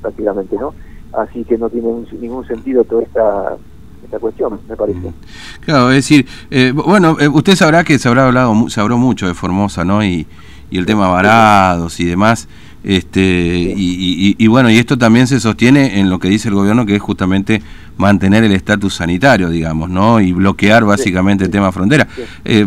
prácticamente, 0.00 0.56
¿no? 0.56 0.74
así 1.12 1.44
que 1.44 1.58
no 1.58 1.68
tiene 1.68 1.88
ningún 2.20 2.46
sentido 2.46 2.84
toda 2.84 3.02
esta 3.02 3.56
esta 4.04 4.18
cuestión, 4.18 4.58
me 4.68 4.76
parece. 4.76 5.12
Claro, 5.60 5.90
es 5.90 5.96
decir, 5.96 6.26
eh, 6.50 6.72
bueno, 6.74 7.16
eh, 7.20 7.28
usted 7.28 7.54
sabrá 7.54 7.84
que 7.84 8.00
se 8.00 8.08
habrá 8.08 8.26
hablado, 8.26 8.68
se 8.68 8.80
habló 8.80 8.98
mucho 8.98 9.28
de 9.28 9.34
Formosa, 9.34 9.84
¿no? 9.84 10.04
Y, 10.04 10.26
y 10.70 10.78
el 10.78 10.86
tema 10.86 11.06
varados 11.06 12.00
y 12.00 12.06
demás. 12.06 12.48
Este, 12.84 13.20
y, 13.20 14.34
y, 14.36 14.46
bueno, 14.48 14.68
y 14.68 14.76
esto 14.76 14.98
también 14.98 15.26
se 15.26 15.38
sostiene 15.38 16.00
en 16.00 16.10
lo 16.10 16.18
que 16.18 16.28
dice 16.28 16.48
el 16.48 16.54
gobierno, 16.54 16.84
que 16.84 16.96
es 16.96 17.02
justamente 17.02 17.62
mantener 17.96 18.42
el 18.42 18.52
estatus 18.52 18.94
sanitario, 18.94 19.50
digamos, 19.50 19.88
¿no? 19.88 20.20
Y 20.20 20.32
bloquear 20.32 20.84
básicamente 20.84 21.44
el 21.44 21.50
tema 21.50 21.70
frontera. 21.70 22.08
Eh, 22.44 22.66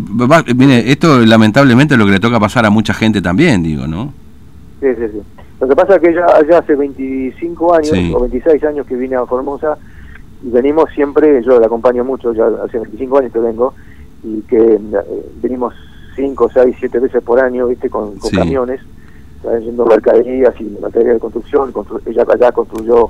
mire, 0.56 0.90
esto 0.92 1.20
lamentablemente 1.20 1.96
es 1.96 2.00
lo 2.00 2.06
que 2.06 2.14
le 2.14 2.20
toca 2.20 2.40
pasar 2.40 2.66
a 2.66 2.70
mucha 2.70 2.94
gente 2.94 3.22
también, 3.22 3.64
digo, 3.64 3.88
¿no? 3.88 4.14
Sí, 4.80 4.88
sí, 4.98 5.04
sí. 5.12 5.20
Lo 5.60 5.68
que 5.68 5.76
pasa 5.76 5.96
es 5.96 6.02
que 6.02 6.14
ya, 6.14 6.26
ya 6.50 6.60
hace 6.60 6.76
25 6.76 7.76
años 7.76 7.94
o 8.14 8.22
26 8.22 8.64
años 8.66 8.86
que 8.86 8.96
vine 8.96 9.16
a 9.16 9.26
Formosa 9.26 9.78
y 10.44 10.50
venimos 10.50 10.90
siempre, 10.94 11.42
yo 11.44 11.60
la 11.60 11.66
acompaño 11.66 12.04
mucho, 12.04 12.34
ya 12.34 12.46
hace 12.64 12.78
25 12.80 13.18
años 13.18 13.34
que 13.34 13.40
vengo, 13.40 13.74
y 14.24 14.42
que 14.42 14.58
eh, 14.58 14.80
venimos 15.42 15.74
5, 16.16 16.50
6, 16.54 16.76
7 16.80 17.00
veces 17.00 17.24
por 17.24 17.40
año, 17.40 17.68
viste, 17.68 17.90
con, 17.90 18.18
camiones, 18.34 18.82
trayendo 19.46 19.86
mercaderías 19.86 20.54
y 20.60 20.64
materia 20.82 21.14
de 21.14 21.20
construcción, 21.20 21.74
ella 22.06 22.26
allá 22.28 22.52
construyó 22.52 23.10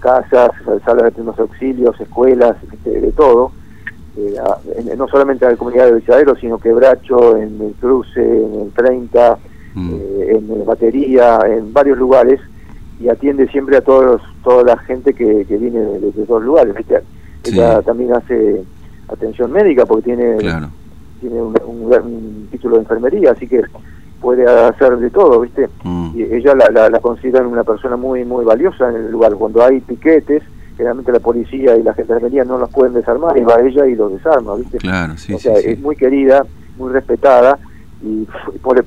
casas, 0.00 0.50
salas 0.84 1.04
de 1.04 1.10
primeros 1.12 1.38
auxilios, 1.38 2.00
escuelas, 2.00 2.56
de 2.84 3.12
todo, 3.12 3.52
eh, 4.16 4.36
no 4.96 5.06
solamente 5.08 5.44
en 5.44 5.52
la 5.52 5.56
comunidad 5.56 5.86
de 5.86 5.96
Visadero, 5.96 6.34
sino 6.36 6.58
que 6.58 6.72
Bracho, 6.72 7.36
en 7.36 7.60
el 7.60 7.74
cruce, 7.80 8.20
en 8.20 8.62
el 8.62 8.72
30, 8.72 9.38
Mm. 9.76 9.90
Eh, 9.92 10.36
en 10.36 10.64
batería, 10.64 11.38
en 11.46 11.70
varios 11.70 11.98
lugares, 11.98 12.40
y 12.98 13.08
atiende 13.10 13.46
siempre 13.48 13.76
a 13.76 13.82
todos 13.82 14.22
toda 14.42 14.64
la 14.64 14.78
gente 14.78 15.12
que, 15.12 15.44
viene 15.44 15.80
de, 15.80 16.24
todos 16.26 16.42
lugares. 16.42 16.74
Ella 17.44 17.82
también 17.82 18.14
hace 18.14 18.62
atención 19.06 19.52
médica 19.52 19.84
porque 19.84 20.06
tiene, 20.06 20.38
tiene 21.20 21.42
un, 21.42 22.48
título 22.50 22.76
de 22.76 22.82
enfermería, 22.82 23.32
así 23.32 23.46
que 23.46 23.60
puede 24.20 24.46
hacer 24.46 24.96
de 24.98 25.10
todo, 25.10 25.40
¿viste? 25.40 25.68
Mm. 25.84 26.10
Y 26.14 26.22
ella 26.22 26.54
la, 26.54 26.88
la, 26.88 27.00
consideran 27.00 27.46
una 27.46 27.64
persona 27.64 27.96
muy 27.96 28.24
muy 28.24 28.44
valiosa 28.44 28.88
en 28.88 28.96
el 28.96 29.10
lugar. 29.10 29.34
Cuando 29.34 29.62
hay 29.62 29.80
piquetes, 29.80 30.42
generalmente 30.76 31.12
la 31.12 31.20
policía 31.20 31.76
y 31.76 31.82
la 31.82 31.94
gendarmería 31.94 32.44
no 32.44 32.58
los 32.58 32.70
pueden 32.70 32.94
desarmar, 32.94 33.36
y 33.36 33.42
va 33.42 33.60
ella 33.60 33.86
y 33.86 33.94
los 33.94 34.12
desarma, 34.12 34.56
¿viste? 34.56 34.78
Claro, 34.78 35.16
sí, 35.16 35.34
o 35.34 35.38
sea, 35.38 35.54
es 35.54 35.80
muy 35.80 35.96
querida, 35.96 36.44
muy 36.76 36.92
respetada, 36.92 37.58
y 38.02 38.26
pone, 38.62 38.82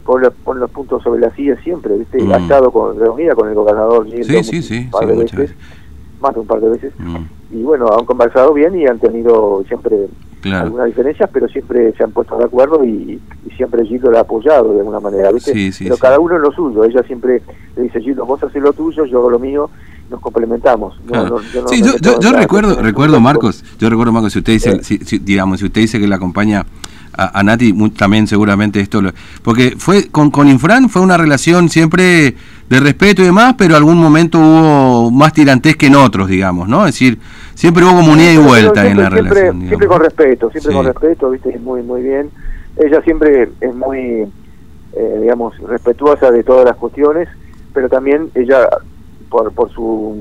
los 0.60 0.72
puntos 0.72 1.02
sobre 1.02 1.20
la 1.20 1.34
silla 1.36 1.56
siempre, 1.64 1.98
¿viste? 1.98 2.22
Ha 2.22 2.40
mm. 2.40 2.44
estado 2.44 2.72
con, 2.72 3.00
reunida 3.00 3.34
con 3.34 3.50
el 3.50 3.56
gobernador 3.56 4.08
sí, 4.10 4.44
sí, 4.44 4.62
sí, 4.62 4.78
un 4.86 4.92
par 4.92 5.08
de 5.08 5.16
veces, 5.16 5.56
más 6.22 6.34
de 6.34 6.40
un 6.40 6.48
par 6.48 6.62
de 6.62 6.70
veces, 6.70 6.94
mm. 7.00 7.56
y 7.56 7.64
bueno, 7.64 7.88
han 7.98 8.06
conversado 8.06 8.54
bien 8.54 8.78
y 8.80 8.86
han 8.86 9.00
tenido 9.00 9.64
siempre 9.68 10.08
algunas 10.46 10.88
diferencias, 10.88 11.30
pero 11.32 11.48
siempre 11.48 11.94
se 11.94 12.04
han 12.04 12.12
puesto 12.12 12.38
de 12.38 12.46
acuerdo 12.46 12.84
y, 12.84 13.20
siempre 13.58 13.86
Gildo 13.86 14.10
la 14.10 14.20
ha 14.20 14.22
apoyado 14.22 14.74
de 14.74 14.80
alguna 14.80 15.02
manera, 15.02 15.32
¿viste? 15.34 15.72
pero 15.80 15.98
cada 15.98 16.18
uno 16.18 16.38
en 16.38 16.42
lo 16.42 16.52
suyo, 16.54 16.86
ella 16.86 17.04
siempre 17.04 17.42
le 17.76 17.84
dice, 17.84 18.00
Gildo, 18.00 18.26
vos 18.26 18.42
haces 18.42 18.62
lo 18.62 18.72
tuyo, 18.72 19.04
yo 19.04 19.20
hago 19.20 19.30
lo 19.32 19.40
mío, 19.40 19.70
nos 20.10 20.22
complementamos. 20.22 21.00
sí, 21.68 21.82
yo, 21.82 22.32
recuerdo, 22.32 22.82
recuerdo 22.82 23.20
Marcos, 23.20 23.66
yo 23.80 23.90
recuerdo 23.90 24.14
Marcos, 24.14 24.34
si 24.34 24.40
usted 24.40 24.54
dice, 24.54 24.84
si, 24.84 25.20
digamos, 25.20 25.60
si 25.60 25.66
usted 25.66 25.82
dice 25.82 26.00
que 26.00 26.08
la 26.08 26.16
acompaña 26.16 26.66
a, 27.20 27.44
Nati 27.44 27.74
también 27.92 28.28
seguramente 28.28 28.80
esto, 28.80 29.02
porque 29.44 29.76
fue 29.78 30.08
con, 30.10 30.32
con 30.32 30.48
Infran 30.48 30.90
fue 30.90 31.02
una 31.02 31.18
relación 31.18 31.70
siempre 31.70 32.36
de 32.70 32.80
respeto 32.80 33.22
y 33.22 33.26
demás, 33.26 33.56
pero 33.58 33.76
algún 33.76 33.98
momento 33.98 34.40
hubo 34.40 35.12
más 35.12 35.34
tirantes 35.34 35.76
que 35.76 35.88
en 35.88 35.96
otros, 35.96 36.28
digamos, 36.28 36.68
¿no? 36.68 36.86
Es 36.86 36.94
decir, 36.94 37.20
siempre 37.56 37.84
hubo 37.84 37.96
comunidad 37.96 38.32
y 38.32 38.38
vuelta 38.38 38.88
en 38.88 38.98
la 38.98 39.10
relación. 39.10 39.68
Siempre 39.68 39.88
con 39.88 40.02
respeto, 40.02 40.52
siempre 40.52 40.74
con 40.74 40.86
respeto, 40.86 41.30
viste, 41.32 41.58
muy, 41.60 41.82
muy 41.82 42.04
bien. 42.04 42.30
Ella 42.78 43.02
siempre 43.02 43.50
es 43.60 43.76
muy, 43.76 44.28
eh, 44.94 45.18
digamos, 45.22 45.58
respetuosa 45.60 46.32
de 46.32 46.44
todas 46.44 46.66
las 46.66 46.76
cuestiones, 46.78 47.28
pero 47.74 47.90
también 47.90 48.30
ella, 48.36 48.68
por, 49.30 49.52
por 49.52 49.72
su 49.72 50.16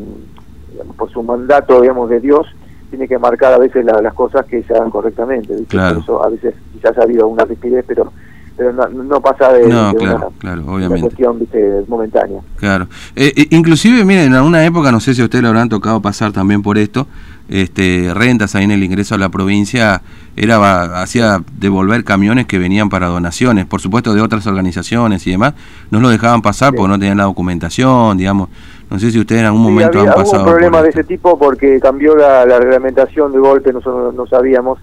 por 0.97 1.11
su 1.11 1.23
mandato, 1.23 1.81
digamos, 1.81 2.09
de 2.11 2.21
Dios, 2.21 2.47
tiene 2.91 3.09
que 3.09 3.19
marcar 3.19 3.53
a 3.53 3.59
veces 3.59 3.85
las 3.85 4.15
cosas 4.15 4.47
que 4.47 4.63
se 4.63 4.75
hagan 4.75 4.91
correctamente. 4.91 5.55
Claro. 5.69 6.01
eso 6.01 6.25
a 6.25 6.29
veces 6.29 6.55
quizás 6.73 6.97
ha 6.99 7.03
habido 7.03 7.29
una 7.29 7.45
rigidez, 7.45 7.85
pero 7.87 8.13
pero 8.59 8.73
no, 8.73 9.21
pasa 9.21 9.53
de, 9.53 9.69
no, 9.69 9.95
claro, 9.95 10.33
claro, 10.37 10.65
obviamente. 10.67 11.03
cuestión 11.03 11.39
¿viste? 11.39 11.85
momentánea. 11.87 12.41
Claro. 12.57 12.89
Eh, 13.15 13.47
inclusive, 13.51 14.05
miren, 14.05 14.27
en 14.27 14.35
alguna 14.35 14.65
época, 14.65 14.91
no 14.91 14.99
sé 14.99 15.15
si 15.15 15.23
a 15.23 15.25
ustedes 15.25 15.43
le 15.43 15.49
habrán 15.49 15.69
tocado 15.69 16.03
pasar 16.03 16.33
también 16.33 16.61
por 16.61 16.77
esto, 16.77 17.07
este, 17.49 18.11
rentas 18.13 18.57
ahí 18.57 18.65
en 18.65 18.73
el 18.73 18.83
ingreso 18.83 19.15
a 19.15 19.19
la 19.19 19.29
provincia, 19.29 20.03
era 20.35 21.01
hacía 21.01 21.41
devolver 21.57 22.03
camiones 22.03 22.47
que 22.47 22.59
venían 22.59 22.89
para 22.89 23.07
donaciones, 23.07 23.65
por 23.65 23.81
supuesto 23.81 24.13
de 24.13 24.23
otras 24.23 24.45
organizaciones 24.49 25.25
y 25.29 25.31
demás, 25.31 25.55
no 25.93 26.01
lo 26.01 26.09
dejaban 26.09 26.43
pasar 26.43 26.75
porque 26.75 26.89
no 26.89 26.99
tenían 26.99 27.19
la 27.19 27.25
documentación, 27.25 28.19
digamos. 28.19 28.49
No 28.91 28.99
sé 28.99 29.11
si 29.11 29.19
ustedes 29.19 29.43
en 29.43 29.47
algún 29.47 29.63
momento 29.63 30.01
han 30.01 30.07
pasado. 30.07 30.43
Hubo 30.43 30.45
un 30.45 30.55
problema 30.55 30.83
de 30.83 30.89
ese 30.91 31.05
tipo 31.05 31.39
porque 31.39 31.79
cambió 31.81 32.17
la, 32.17 32.47
la 32.47 32.59
reglamentación 32.59 33.33
de 33.33 33.39
golpe, 33.39 33.73
nosotros 33.73 34.15
no 34.15 34.27
sabíamos 34.27 34.79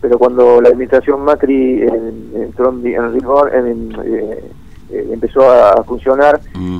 pero 0.00 0.18
cuando 0.18 0.60
la 0.60 0.70
administración 0.70 1.22
Macri 1.24 1.82
entró 2.34 2.70
en, 2.70 3.12
rigor, 3.12 3.54
en, 3.54 3.92
eh, 4.02 5.08
empezó 5.12 5.50
a 5.50 5.84
funcionar, 5.84 6.40
mm. 6.54 6.78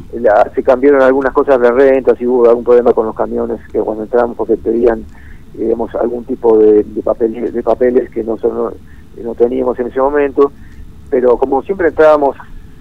se 0.55 0.63
cambiaron 0.63 1.03
algunas 1.03 1.33
cosas 1.33 1.61
de 1.61 1.71
renta, 1.71 2.17
si 2.17 2.27
hubo 2.27 2.49
algún 2.49 2.65
problema 2.65 2.93
con 2.93 3.07
los 3.07 3.15
camiones 3.15 3.61
que 3.71 3.79
cuando 3.79 4.05
entramos 4.05 4.37
porque 4.37 4.57
pedían 4.57 5.05
digamos 5.53 5.95
algún 5.97 6.25
tipo 6.25 6.57
de, 6.59 6.83
de, 6.85 7.51
de 7.53 7.63
papeles 7.63 8.09
que 8.11 8.25
no, 8.25 8.37
no, 8.43 9.35
teníamos 9.35 9.79
en 9.79 9.89
ese 9.89 10.01
momento, 10.01 10.53
pero 11.11 11.37
como 11.37 11.63
siempre 11.63 11.89
entrábamos 11.89 12.37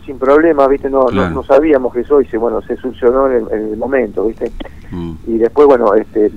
sin 0.06 0.18
problemas, 0.18 0.70
¿viste? 0.70 0.89
No, 0.89 1.06
no, 1.10 1.44
sabíamos 1.44 1.94
que 1.94 2.01
eso 2.01 2.22
y 2.22 2.25
se, 2.25 2.38
bueno, 2.38 2.62
se 2.62 2.75
solucionó 2.77 3.29
en 3.29 3.48
el, 3.51 3.77
momento, 3.77 4.25
¿viste? 4.25 4.51
Mm. 4.91 5.13
Y 5.27 5.38
después, 5.38 5.68
bueno, 5.68 5.94
este 5.94 6.32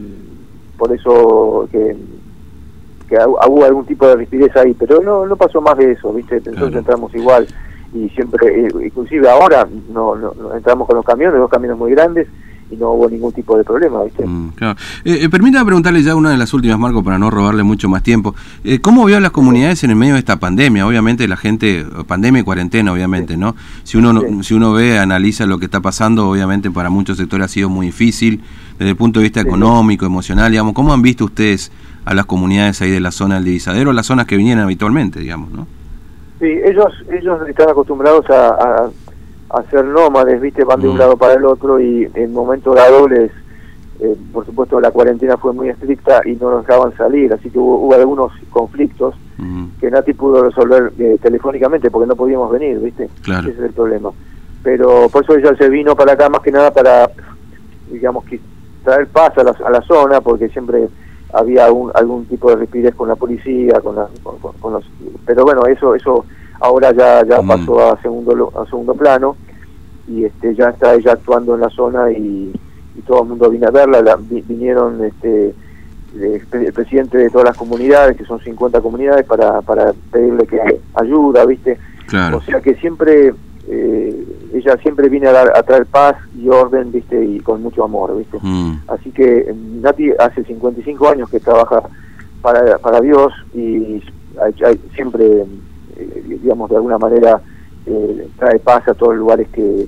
por 0.76 0.92
eso 0.92 1.68
que, 1.70 1.96
que 3.08 3.16
hubo 3.48 3.64
algún 3.64 3.86
tipo 3.86 4.06
de 4.08 4.16
rigidez 4.16 4.56
ahí, 4.56 4.74
pero 4.74 5.00
no 5.00 5.26
no 5.26 5.36
pasó 5.36 5.60
más 5.60 5.76
de 5.78 5.92
eso, 5.92 6.12
¿viste? 6.12 6.40
Nosotros 6.44 6.74
entramos 6.74 7.14
igual 7.14 7.46
y 7.94 8.08
siempre, 8.10 8.66
eh, 8.66 8.70
inclusive 8.84 9.28
ahora, 9.28 9.68
no, 9.90 10.14
no, 10.16 10.32
entramos 10.54 10.86
con 10.86 10.96
los 10.96 11.04
camiones, 11.04 11.38
dos 11.38 11.50
camiones 11.50 11.78
muy 11.78 11.90
grandes, 11.90 12.26
y 12.72 12.76
no 12.76 12.92
hubo 12.92 13.08
ningún 13.08 13.32
tipo 13.32 13.56
de 13.56 13.64
problema, 13.64 14.02
¿viste? 14.02 14.26
Mm, 14.26 14.52
claro. 14.52 14.78
Eh, 15.04 15.20
eh, 15.22 15.28
permítame 15.28 15.66
preguntarle 15.66 16.02
ya 16.02 16.16
una 16.16 16.30
de 16.30 16.38
las 16.38 16.54
últimas, 16.54 16.78
Marco, 16.78 17.04
para 17.04 17.18
no 17.18 17.30
robarle 17.30 17.62
mucho 17.62 17.88
más 17.88 18.02
tiempo. 18.02 18.34
Eh, 18.64 18.80
¿Cómo 18.80 19.04
vio 19.04 19.18
a 19.18 19.20
las 19.20 19.30
comunidades 19.30 19.84
en 19.84 19.90
el 19.90 19.96
medio 19.96 20.14
de 20.14 20.20
esta 20.20 20.40
pandemia? 20.40 20.86
Obviamente 20.86 21.28
la 21.28 21.36
gente, 21.36 21.84
pandemia 22.06 22.40
y 22.40 22.44
cuarentena, 22.44 22.92
obviamente, 22.92 23.36
¿no? 23.36 23.54
Si 23.84 23.98
uno, 23.98 24.42
si 24.42 24.54
uno 24.54 24.72
ve, 24.72 24.98
analiza 24.98 25.44
lo 25.46 25.58
que 25.58 25.66
está 25.66 25.80
pasando, 25.80 26.28
obviamente 26.30 26.70
para 26.70 26.88
muchos 26.88 27.18
sectores 27.18 27.44
ha 27.44 27.48
sido 27.48 27.68
muy 27.68 27.86
difícil, 27.86 28.40
desde 28.78 28.90
el 28.90 28.96
punto 28.96 29.20
de 29.20 29.24
vista 29.24 29.40
económico, 29.40 30.06
emocional, 30.06 30.50
digamos. 30.50 30.72
¿Cómo 30.72 30.94
han 30.94 31.02
visto 31.02 31.26
ustedes 31.26 31.70
a 32.04 32.14
las 32.14 32.24
comunidades 32.24 32.80
ahí 32.80 32.90
de 32.90 33.00
la 33.00 33.10
zona 33.10 33.36
del 33.36 33.44
divisadero, 33.44 33.92
las 33.92 34.06
zonas 34.06 34.26
que 34.26 34.36
vinieron 34.36 34.64
habitualmente, 34.64 35.20
digamos, 35.20 35.52
no? 35.52 35.66
Sí, 36.40 36.48
ellos, 36.64 36.92
ellos 37.12 37.38
están 37.48 37.70
acostumbrados 37.70 38.28
a, 38.28 38.48
a, 38.48 38.90
ser 39.70 39.84
nómades, 39.84 40.40
¿viste? 40.40 40.64
Van 40.64 40.80
de 40.80 40.88
un 40.88 40.94
mm. 40.96 40.98
lado 40.98 41.16
para 41.16 41.34
el 41.34 41.44
otro 41.44 41.78
y 41.80 42.08
en 42.14 42.32
momento 42.32 42.74
dado 42.74 43.06
les, 43.08 43.30
eh, 44.00 44.16
por 44.32 44.46
supuesto, 44.46 44.80
la 44.80 44.90
cuarentena 44.90 45.36
fue 45.36 45.52
muy 45.52 45.68
estricta 45.68 46.22
y 46.24 46.32
no 46.36 46.50
nos 46.50 46.66
dejaban 46.66 46.96
salir, 46.96 47.32
así 47.32 47.50
que 47.50 47.58
hubo, 47.58 47.94
algunos 47.94 48.32
conflictos 48.50 49.14
mm. 49.38 49.64
que 49.80 49.90
Nati 49.90 50.14
pudo 50.14 50.44
resolver 50.44 50.92
eh, 50.98 51.18
telefónicamente 51.20 51.90
porque 51.90 52.08
no 52.08 52.16
podíamos 52.16 52.50
venir, 52.50 52.78
¿viste? 52.80 53.08
Ese 53.24 53.50
es 53.50 53.58
el 53.58 53.72
problema. 53.72 54.10
Pero 54.62 55.08
por 55.08 55.24
eso 55.24 55.34
ella 55.34 55.54
se 55.56 55.68
vino 55.68 55.94
para 55.94 56.12
acá 56.12 56.28
más 56.28 56.40
que 56.40 56.52
nada 56.52 56.70
para, 56.70 57.10
digamos, 57.90 58.24
que 58.24 58.40
traer 58.84 59.06
paz 59.08 59.36
a 59.38 59.44
la, 59.44 59.54
a 59.64 59.70
la 59.70 59.82
zona, 59.82 60.20
porque 60.20 60.48
siempre 60.48 60.88
había 61.32 61.66
algún 61.66 62.26
tipo 62.26 62.50
de 62.50 62.56
rapidez 62.56 62.94
con 62.94 63.08
la 63.08 63.16
policía, 63.16 63.80
con, 63.80 63.96
con, 64.60 64.72
los, 64.72 64.84
pero 65.24 65.44
bueno, 65.44 65.66
eso 65.66 65.94
eso 65.94 66.24
ahora 66.60 66.92
ya 66.92 67.24
ya 67.26 67.40
mm. 67.40 67.48
pasó 67.48 67.92
a 67.92 68.00
segundo 68.02 68.52
a 68.60 68.66
segundo 68.66 68.94
plano 68.94 69.36
y 70.08 70.24
este 70.24 70.54
ya 70.54 70.70
está 70.70 70.94
ella 70.94 71.12
actuando 71.12 71.54
en 71.54 71.60
la 71.60 71.70
zona 71.70 72.10
y, 72.10 72.52
todo 73.06 73.22
el 73.22 73.30
mundo 73.30 73.50
vino 73.50 73.66
a 73.66 73.70
verla, 73.70 74.16
vinieron 74.20 75.02
este 75.02 75.54
el 76.14 76.72
presidente 76.72 77.16
de 77.16 77.30
todas 77.30 77.46
las 77.46 77.56
comunidades, 77.56 78.16
que 78.16 78.24
son 78.24 78.38
50 78.38 78.80
comunidades, 78.80 79.26
para, 79.26 79.62
para 79.62 79.92
pedirle 80.10 80.46
que 80.46 80.60
ayuda, 80.94 81.46
¿viste? 81.46 81.78
O 82.34 82.40
sea 82.42 82.60
que 82.60 82.74
siempre 82.74 83.32
eh, 83.68 84.26
ella 84.52 84.76
siempre 84.82 85.08
viene 85.08 85.28
a, 85.28 85.32
dar, 85.32 85.56
a 85.56 85.62
traer 85.62 85.86
paz 85.86 86.16
y 86.38 86.48
orden, 86.48 86.92
¿viste? 86.92 87.24
Y 87.24 87.40
con 87.40 87.62
mucho 87.62 87.84
amor, 87.84 88.16
¿viste? 88.18 88.38
Mm. 88.40 88.82
Así 88.88 89.10
que 89.10 89.38
eh, 89.38 89.54
Nati 89.80 90.10
hace 90.18 90.44
55 90.44 91.08
años 91.08 91.30
que 91.30 91.40
trabaja 91.40 91.82
para, 92.42 92.76
para 92.78 93.00
Dios 93.00 93.32
y 93.54 94.02
siempre, 94.94 95.44
eh, 95.96 96.24
digamos, 96.42 96.68
de 96.70 96.76
alguna 96.76 96.98
manera 96.98 97.40
trae 98.38 98.58
paz 98.60 98.86
a 98.88 98.94
todos 98.94 99.14
los 99.14 99.20
lugares 99.20 99.48
que, 99.48 99.86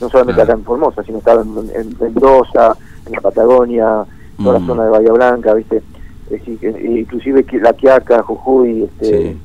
no 0.00 0.08
solamente 0.08 0.42
acá 0.42 0.52
en 0.54 0.64
Formosa, 0.64 1.02
sino 1.02 1.18
está 1.18 1.34
en, 1.34 1.96
Mendoza, 2.00 2.76
en 3.06 3.12
la 3.12 3.20
Patagonia, 3.20 4.04
toda 4.36 4.54
la 4.54 4.58
mm. 4.58 4.66
zona 4.66 4.84
de 4.84 4.90
Bahía 4.90 5.12
Blanca, 5.12 5.54
¿viste? 5.54 5.82
inclusive 6.30 7.44
la 7.60 7.72
Quiaca, 7.72 8.22
Jujuy, 8.22 8.84
este, 8.84 9.36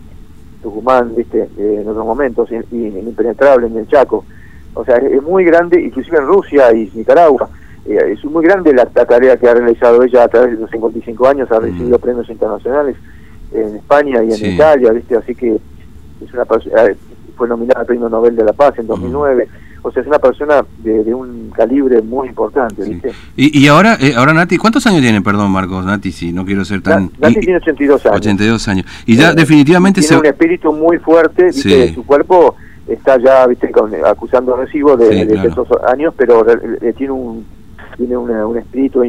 Tucumán, 0.61 1.15
viste, 1.15 1.47
eh, 1.57 1.79
en 1.81 1.87
otros 1.87 2.05
momentos, 2.05 2.49
y, 2.51 2.75
impenetrable 2.75 3.67
en 3.67 3.77
el 3.77 3.87
Chaco. 3.87 4.25
O 4.73 4.83
sea, 4.83 4.97
es, 4.97 5.21
muy 5.21 5.45
grande, 5.45 5.81
inclusive 5.81 6.17
en 6.17 6.27
Rusia 6.27 6.73
y 6.73 6.91
Nicaragua. 6.93 7.49
Eh, 7.85 8.13
es 8.13 8.25
muy 8.25 8.43
grande 8.43 8.73
la, 8.73 8.85
tarea 8.85 9.37
que 9.37 9.47
ha 9.47 9.53
realizado 9.53 10.03
ella 10.03 10.23
a 10.23 10.27
través 10.27 10.51
de 10.51 10.57
los 10.57 10.71
55 10.71 11.27
años, 11.27 11.51
ha 11.51 11.59
recibido 11.59 11.97
mm. 11.97 12.01
premios 12.01 12.29
internacionales 12.29 12.95
en 13.53 13.75
España 13.75 14.23
y 14.23 14.33
en 14.33 14.53
Italia, 14.53 14.91
viste, 14.91 15.15
así 15.15 15.35
que 15.35 15.55
es 15.55 16.33
una 16.33 16.43
eh, 16.43 16.95
fue 17.35 17.47
nominada 17.47 17.81
al 17.81 17.85
Premio 17.85 18.09
Nobel 18.09 18.35
de 18.35 18.43
la 18.43 18.53
Paz 18.53 18.77
en 18.77 18.87
2009. 18.87 19.47
O 19.81 19.91
sea, 19.91 20.01
es 20.01 20.07
una 20.07 20.19
persona 20.19 20.63
de, 20.79 21.13
un 21.13 21.51
calibre 21.51 22.01
muy 22.01 22.29
importante, 22.29 22.83
¿viste? 22.87 23.11
Y, 23.35 23.59
y 23.59 23.67
ahora, 23.67 23.97
eh, 23.99 24.13
ahora 24.15 24.33
Nati, 24.33 24.57
¿cuántos 24.57 24.87
años 24.87 25.01
tiene, 25.01 25.21
perdón, 25.21 25.51
Marcos? 25.51 25.85
Nati, 25.85 26.11
si 26.11 26.31
no 26.31 26.45
quiero 26.45 26.63
ser 26.63 26.81
tan... 26.81 27.11
Nati 27.19 27.41
tiene 27.41 27.57
82 27.57 28.05
años. 28.05 28.17
82 28.17 28.67
años. 28.69 28.85
Y 29.05 29.17
ya 29.17 29.33
definitivamente 29.33 29.99
tiene 29.99 30.17
un 30.17 30.25
espíritu 30.25 30.71
muy 30.71 30.99
fuerte, 30.99 31.47
¿viste? 31.47 31.93
Su 31.93 32.05
cuerpo 32.05 32.55
está 32.87 33.17
ya, 33.17 33.45
¿viste? 33.47 33.69
acusando 34.05 34.55
recibo 34.55 34.95
de, 34.95 35.25
de, 35.25 35.47
esos 35.47 35.67
años, 35.85 36.13
pero 36.17 36.45
tiene 36.95 37.11
un 37.11 37.45
tiene 37.97 38.17
un 38.17 38.57
espíritu 38.57 39.03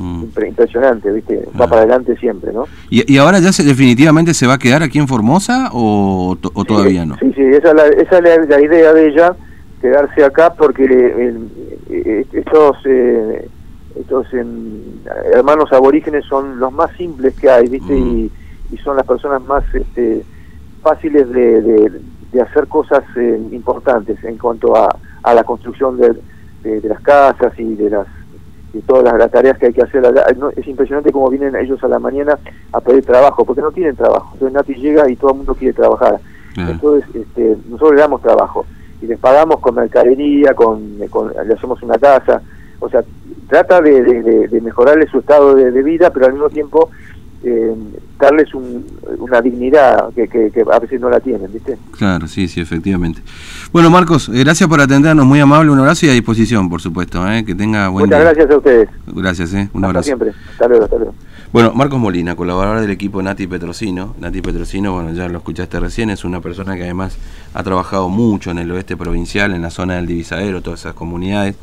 mm. 0.00 0.46
impresionante, 0.46 1.12
¿viste? 1.12 1.48
Va 1.60 1.66
para 1.66 1.82
adelante 1.82 2.16
siempre, 2.16 2.52
¿no? 2.52 2.64
¿Y, 2.90 3.16
ahora 3.18 3.38
ya 3.38 3.52
se, 3.52 3.62
definitivamente 3.62 4.34
se 4.34 4.46
va 4.46 4.54
a 4.54 4.58
quedar 4.58 4.82
aquí 4.82 4.98
en 4.98 5.08
Formosa 5.08 5.70
o, 5.72 6.36
o 6.54 6.64
todavía 6.64 7.04
no? 7.04 7.16
Sí, 7.18 7.32
sí, 7.34 7.42
esa 7.42 7.68
es 7.70 7.74
la, 7.74 7.86
esa 7.86 8.18
es 8.18 8.48
la 8.48 8.60
idea 8.60 8.92
de 8.92 9.08
ella 9.08 9.36
quedarse 9.80 10.24
acá 10.24 10.54
porque 10.54 10.84
eh, 11.88 12.26
estos 12.32 12.76
eh, 12.84 13.48
estos 13.98 14.26
hermanos 15.32 15.72
aborígenes 15.72 16.24
son 16.26 16.58
los 16.60 16.72
más 16.72 16.90
simples 16.96 17.34
que 17.34 17.50
hay, 17.50 17.68
¿viste? 17.68 17.92
Mm. 17.92 18.18
Y, 18.18 18.30
son 18.84 18.96
las 18.96 19.04
personas 19.04 19.42
más 19.42 19.64
este, 19.74 20.24
fáciles 20.80 21.28
de, 21.30 21.90
de, 22.32 22.40
hacer 22.40 22.68
cosas 22.68 23.02
eh, 23.16 23.40
importantes 23.50 24.22
en 24.22 24.38
cuanto 24.38 24.76
a, 24.76 24.88
a 25.24 25.34
la 25.34 25.42
construcción 25.42 25.98
de, 25.98 26.14
de, 26.62 26.88
las 26.88 27.00
casas 27.00 27.52
y 27.58 27.74
de 27.74 27.90
las 27.90 28.06
de 28.72 28.82
todas 28.82 29.18
las, 29.18 29.30
tareas 29.30 29.58
que 29.58 29.66
hay 29.66 29.72
que 29.72 29.82
hacer. 29.82 30.02
es 30.56 30.66
impresionante 30.66 31.12
cómo 31.12 31.28
vienen 31.28 31.56
ellos 31.56 31.82
a 31.82 31.88
la 31.88 31.98
mañana 31.98 32.38
a 32.72 32.80
pedir 32.80 33.04
trabajo, 33.04 33.44
porque 33.44 33.62
no 33.62 33.72
tienen 33.72 33.96
trabajo. 33.96 34.30
Entonces 34.34 34.54
Nati 34.54 34.74
llega 34.74 35.10
y 35.10 35.16
todo 35.16 35.32
el 35.32 35.36
mundo 35.38 35.54
quiere 35.54 35.74
trabajar. 35.74 36.20
Entonces 36.56 37.08
este, 37.14 37.56
nosotros 37.68 37.94
le 37.94 38.00
damos 38.00 38.22
trabajo 38.22 38.66
y 39.00 39.06
les 39.06 39.18
pagamos 39.18 39.60
con 39.60 39.74
mercadería, 39.74 40.54
con, 40.54 40.98
le 40.98 41.54
hacemos 41.54 41.82
una 41.82 41.98
casa, 41.98 42.42
o 42.80 42.88
sea, 42.88 43.02
trata 43.48 43.80
de, 43.80 44.02
de, 44.48 44.60
mejorarle 44.60 45.06
su 45.06 45.18
estado 45.18 45.54
de, 45.54 45.82
vida, 45.82 46.10
pero 46.10 46.26
al 46.26 46.32
mismo 46.32 46.50
tiempo 46.50 46.90
eh, 47.42 47.74
darles 48.18 48.48
una 48.54 49.40
dignidad 49.40 50.12
que, 50.14 50.28
que, 50.28 50.52
a 50.70 50.78
veces 50.78 51.00
no 51.00 51.08
la 51.08 51.20
tienen, 51.20 51.50
¿viste? 51.52 51.78
Claro, 51.96 52.26
sí, 52.28 52.48
sí, 52.48 52.60
efectivamente. 52.60 53.22
Bueno, 53.72 53.90
Marcos, 53.90 54.28
eh, 54.28 54.40
gracias 54.40 54.68
por 54.68 54.80
atendernos, 54.80 55.24
muy 55.24 55.40
amable, 55.40 55.70
un 55.70 55.78
abrazo 55.78 56.06
y 56.06 56.10
a 56.10 56.12
disposición, 56.12 56.68
por 56.68 56.80
supuesto, 56.80 57.26
¿eh? 57.30 57.44
que 57.44 57.54
tenga 57.54 57.88
buen 57.88 58.06
Muchas 58.06 58.20
gracias 58.20 58.50
a 58.50 58.56
ustedes. 58.56 58.88
Gracias, 59.06 59.54
¿eh? 59.54 59.70
un 59.72 59.84
abrazo. 59.84 60.04
siempre, 60.04 60.32
hasta 60.52 60.68
luego, 60.68 60.84
hasta 60.84 60.96
luego. 60.96 61.14
Bueno, 61.52 61.72
Marcos 61.74 61.98
Molina, 61.98 62.36
colaborador 62.36 62.80
del 62.80 62.90
equipo 62.90 63.20
Nati 63.22 63.46
Petrosino. 63.48 64.14
Nati 64.20 64.40
Petrosino, 64.40 64.92
bueno, 64.92 65.12
ya 65.12 65.28
lo 65.28 65.38
escuchaste 65.38 65.80
recién, 65.80 66.10
es 66.10 66.24
una 66.24 66.40
persona 66.40 66.76
que 66.76 66.84
además 66.84 67.16
ha 67.54 67.62
trabajado 67.64 68.08
mucho 68.08 68.52
en 68.52 68.58
el 68.58 68.70
oeste 68.70 68.96
provincial, 68.96 69.52
en 69.52 69.62
la 69.62 69.70
zona 69.70 69.96
del 69.96 70.06
Divisadero, 70.06 70.62
todas 70.62 70.80
esas 70.80 70.94
comunidades. 70.94 71.56